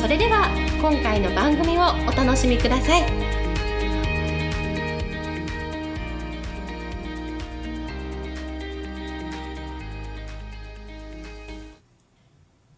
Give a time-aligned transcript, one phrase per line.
[0.00, 0.48] それでは
[0.80, 3.02] 今回の番組をお楽しみください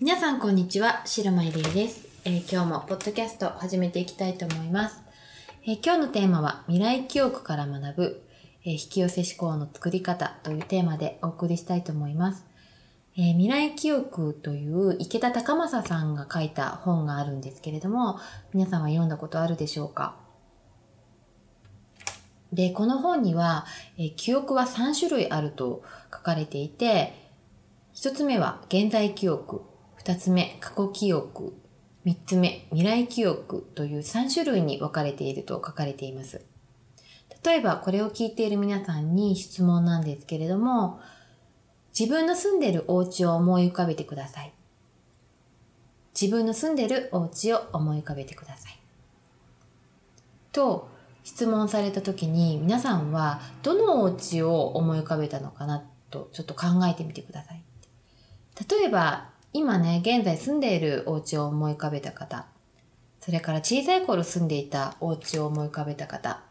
[0.00, 5.00] 皆さんこんにちは、白間ゆりえです、えー今日もポッドキャスト始めていきたいと思います。
[5.64, 8.22] えー今日のテーマは未来記憶から学ぶ、
[8.64, 12.44] えー引き寄せ思考の作り方というテーマでお送りしたいと思います。
[13.16, 18.18] えー未来記憶という池田隆正さんが書いた本があるんですけれども、
[18.52, 20.16] 皆さんは読んだことあるでしょうか？
[22.52, 23.66] で、この本には、
[23.98, 27.14] えー記憶は3種類あると書かれていて、
[27.92, 29.62] 一つ目は現在記憶、
[29.94, 31.54] 二つ目過去記憶、
[32.04, 36.44] 三つ目未来記憶という3種類に分かれていると書かれています。
[37.44, 40.98] 例えばこれを聞いている皆さんに質問なんですけれども、
[41.98, 44.52] 自分の住んでいるお家を思い浮かべてください。
[46.20, 48.78] 自分の住んでいるお家を思い浮かべてください。
[50.52, 50.88] と
[51.22, 57.62] 質問された時に皆さんはどのお家を思い浮かべたのかなとちょっと考えてみてください。
[58.68, 62.46] 例えば、今ね、現在住んでいるお家を思い浮かべた方、
[63.20, 66.42] それから小さい頃住んでいたお家を思い浮かべた方、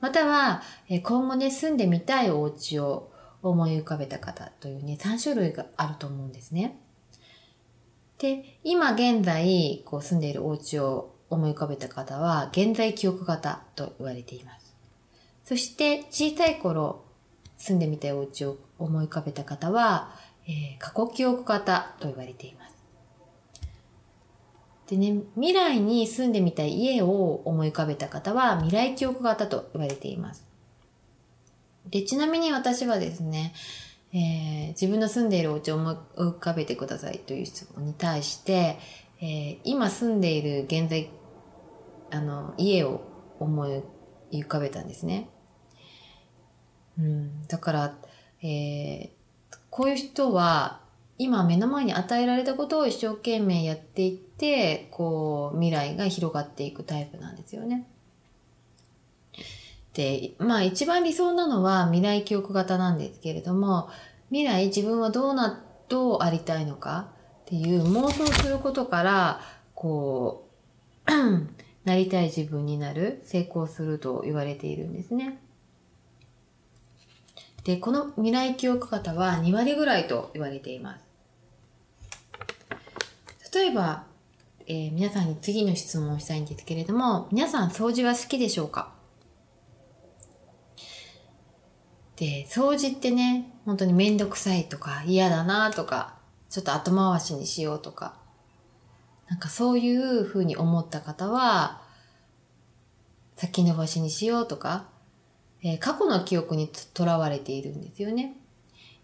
[0.00, 3.11] または、今後ね、住んでみたいお家を
[3.42, 6.78] 思い浮かべた方というね、3種類があると思うんですね。
[8.18, 14.74] で、今現在、こう住んでいるお家を思い浮かべた方は、現在記憶型と言われています。
[15.44, 17.04] そして、小さい頃
[17.56, 20.14] 住んでみたいお家を思い浮かべた方は、
[20.46, 22.72] えー過去記憶型と言われています。
[24.88, 30.51] でね、未来に住んでみたい家を思い浮かべた方は未来記憶型と言われています。
[31.92, 33.54] で、ちなみに私はですね、
[34.12, 38.78] えー自分の住んでいるお家を思い浮かべてくださいという質問に対して、
[39.20, 41.10] えー今住んでいる現在、
[42.10, 43.02] あの、家を
[43.38, 43.82] 思い
[44.32, 45.28] 浮かべたんですね。
[46.98, 47.98] うん、だから、
[48.42, 49.10] えー
[49.68, 50.80] こういう人は
[51.16, 57.86] 今目の前に与えられたことを一生懸命やっていって、こう未来が広がっていくタイプなんですよね。
[59.94, 63.88] で、まあ一番理想なのは未来記憶型なんですけれども、
[64.30, 67.08] 未来自分はどうな、どうありたいのか
[67.42, 69.40] っていう妄想することから、
[69.74, 70.48] こ
[71.06, 71.12] う、
[71.84, 75.38] なりたい自分になる、成功すると言われているんですね。
[77.64, 81.04] で、この未来記憶型は2割ぐらいと言われています。
[83.54, 84.04] 例えば、
[84.66, 88.92] えー皆さんに次の質問をしたいんですけれども、皆さん掃除は好きでしょうか？
[92.16, 96.14] で、掃除ってね、本当にめんどくさいとか嫌だなとか、
[96.50, 98.14] ちょっと後回しにしようとか、
[99.28, 101.80] なんかそういうふうに思った方は、
[103.36, 104.86] 先延ばしにしようとか、
[105.62, 108.36] えー過去の記憶にとらわれているんですよね。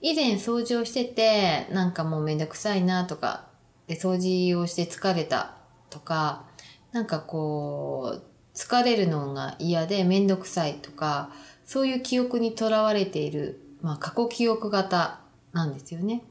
[0.00, 3.48] 以前掃除をしてて、なんかもうめんどくさいなとか、
[3.86, 5.56] で、掃除をして疲れた
[5.90, 6.44] とか、
[6.92, 8.22] なんかこう、
[8.54, 11.30] 疲れるのが嫌でめんどくさいとか、
[11.68, 15.20] そういう記憶にとらわれている、まあ過去記憶型
[15.52, 16.22] なんですよね。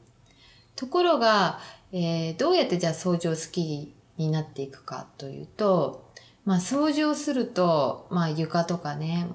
[0.74, 1.60] ところが、
[1.92, 6.10] えーどうやってじゃあ掃除を好きになっていくかというと、
[6.44, 9.28] まあ掃除をすると、まあ床とかね、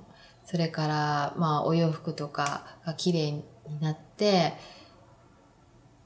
[0.43, 3.45] それからまあお洋服とかが綺麗に
[3.79, 4.55] なって、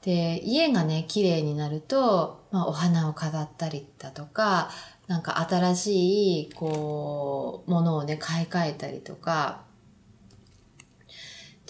[0.02, 4.70] で、家がね、綺麗になると、まあお花を飾ったりだとか、
[5.08, 9.66] なんか新しい、こう、ものをね、買い替えたりとか、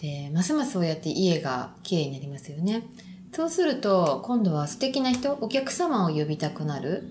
[0.01, 2.85] で、ますますそうやって家が綺麗になりますよね。
[3.33, 7.05] そうすると、今度は素敵な人、お客様を呼びたくなる。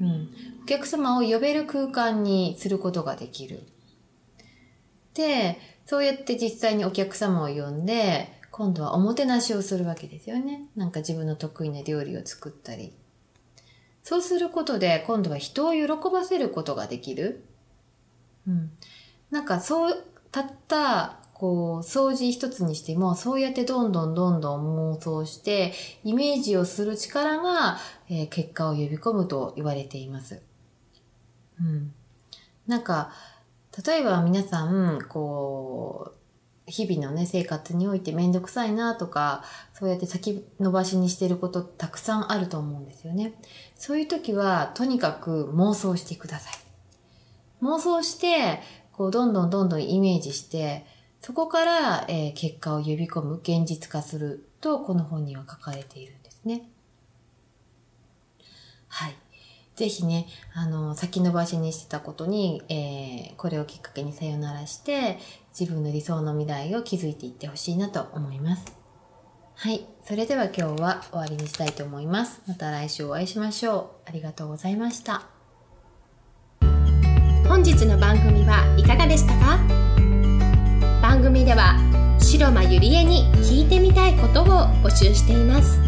[0.00, 0.28] うん。
[0.62, 3.62] お客様を呼べる空間にすることができる。
[5.14, 10.64] で、そうやって実際にお客様を呼んで、今度はおもてなしをするわけですよね。
[10.76, 12.92] なんか自分の得意な料理を作ったり。
[14.02, 17.44] そうすることで、今度は人を喜ばせることができる。
[18.46, 18.70] うん。
[19.30, 25.72] なんかそう、たった、こう、掃除一つにしても、そうやってどんどんどんどん妄想して、
[26.04, 27.78] イメージをする力が、
[28.10, 30.42] えー、結果を呼び込むと言われています。
[31.58, 31.94] うん。
[32.66, 33.12] なんか、
[33.86, 36.12] 例えば皆さん、こ
[36.66, 39.42] う、日々のね、生活においてめんどくさいなとか、
[39.72, 43.32] そうやって先延ばしにしてることたくさんあると思うんですよね。
[43.76, 46.52] そういう時は、とにかく妄想してください。
[47.62, 48.60] 妄想して、
[48.92, 50.84] こう、どんどんどんどんイメージして、
[51.20, 56.62] そこから、えー、結果を呼び込む、現実化すると、この本には書かれているんですね。
[58.88, 59.14] はい。
[59.76, 65.18] ぜひね、あの、先延ばしにしてたことに、えー、これをきっかけにさよならして、
[65.58, 68.64] 自分の理想の未来を築いていってほしいなと思います。
[69.54, 69.86] はい。
[70.04, 72.40] それでは今日は終わりにしたいと思います。
[72.46, 74.08] また来週お会いしましょう。
[74.08, 75.26] ありがとうございました。
[77.46, 79.58] 本日の番組はいかがでしたか？
[81.20, 81.76] 番組では
[82.18, 84.46] 白間ゆりえに聞いてみたいことを
[84.82, 85.78] 募集しています。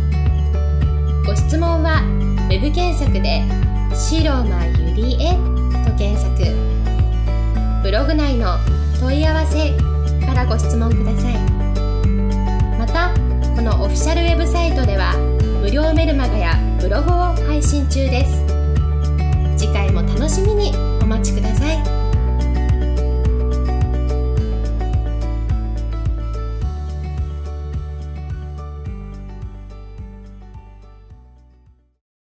[1.24, 2.02] ご質問は
[2.50, 3.42] web 検索で
[3.96, 5.32] 「白間ゆりえ」
[5.88, 6.36] と検索。
[7.82, 8.58] ブログ内の
[9.00, 9.70] 問い合わせ
[10.26, 11.38] からご質問ください。
[12.78, 13.08] また
[13.56, 15.14] このオフィシャルウェブサイトでは
[15.62, 17.14] 無料メルマガやブログを
[17.48, 18.44] 配信中です。
[19.56, 22.01] 次回も楽しみにお待ちください。